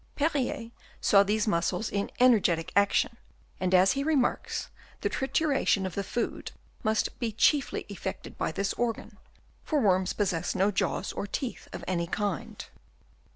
[0.15, 3.17] Perrier saw these muscles in energetic action;
[3.59, 4.69] and, as he remarks,
[5.01, 9.19] the trituration of the food must be chiefly effected by this organ,
[9.63, 12.65] for worms possess no jaws or teeth of any kind.